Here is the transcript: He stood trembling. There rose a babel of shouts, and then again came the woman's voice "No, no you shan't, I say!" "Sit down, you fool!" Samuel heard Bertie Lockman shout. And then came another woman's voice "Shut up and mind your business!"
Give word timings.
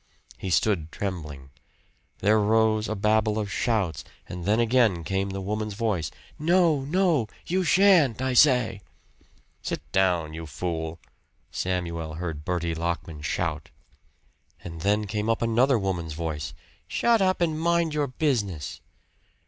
He 0.39 0.49
stood 0.49 0.91
trembling. 0.91 1.51
There 2.21 2.39
rose 2.39 2.89
a 2.89 2.95
babel 2.95 3.37
of 3.37 3.51
shouts, 3.51 4.03
and 4.27 4.45
then 4.45 4.59
again 4.59 5.03
came 5.03 5.29
the 5.29 5.41
woman's 5.41 5.75
voice 5.75 6.09
"No, 6.39 6.81
no 6.85 7.27
you 7.45 7.63
shan't, 7.63 8.19
I 8.19 8.33
say!" 8.33 8.81
"Sit 9.61 9.79
down, 9.91 10.33
you 10.33 10.47
fool!" 10.47 10.97
Samuel 11.51 12.15
heard 12.15 12.43
Bertie 12.43 12.73
Lockman 12.73 13.21
shout. 13.21 13.69
And 14.63 14.81
then 14.81 15.05
came 15.05 15.29
another 15.29 15.77
woman's 15.77 16.13
voice 16.13 16.55
"Shut 16.87 17.21
up 17.21 17.39
and 17.39 17.59
mind 17.59 17.93
your 17.93 18.07
business!" 18.07 18.81